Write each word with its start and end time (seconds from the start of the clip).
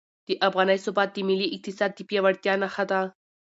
د 0.27 0.29
افغانۍ 0.47 0.77
ثبات 0.85 1.09
د 1.13 1.17
ملي 1.29 1.47
اقتصاد 1.55 1.91
د 1.95 1.99
پیاوړتیا 2.09 2.53
نښه 2.61 2.85
ده. 2.91 3.01